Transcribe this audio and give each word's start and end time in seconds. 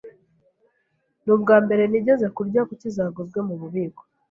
Nubwambere 1.25 1.83
nigeze 1.87 2.25
kurya 2.35 2.61
kuki 2.69 2.87
zaguzwe 2.95 3.39
mububiko. 3.47 4.01